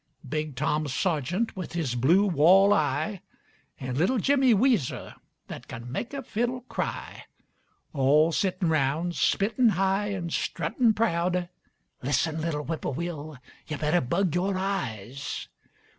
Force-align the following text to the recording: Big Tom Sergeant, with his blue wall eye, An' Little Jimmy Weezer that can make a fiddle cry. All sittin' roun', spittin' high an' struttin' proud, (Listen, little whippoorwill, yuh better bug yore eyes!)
Big 0.27 0.55
Tom 0.55 0.87
Sergeant, 0.87 1.55
with 1.55 1.73
his 1.73 1.93
blue 1.93 2.25
wall 2.25 2.73
eye, 2.73 3.21
An' 3.79 3.93
Little 3.93 4.17
Jimmy 4.17 4.51
Weezer 4.51 5.13
that 5.45 5.67
can 5.67 5.91
make 5.91 6.11
a 6.11 6.23
fiddle 6.23 6.61
cry. 6.61 7.25
All 7.93 8.31
sittin' 8.31 8.69
roun', 8.69 9.11
spittin' 9.13 9.73
high 9.77 10.11
an' 10.11 10.31
struttin' 10.31 10.95
proud, 10.95 11.49
(Listen, 12.01 12.41
little 12.41 12.63
whippoorwill, 12.65 13.37
yuh 13.67 13.77
better 13.77 14.01
bug 14.01 14.33
yore 14.33 14.57
eyes!) 14.57 15.47